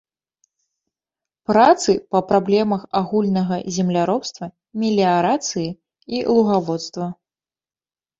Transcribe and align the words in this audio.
Працы 1.49 1.91
па 2.15 2.19
праблемах 2.31 2.81
агульнага 2.99 3.57
земляробства, 3.75 4.45
меліярацыі 4.85 5.67
і 5.73 6.17
лугаводства. 6.33 7.07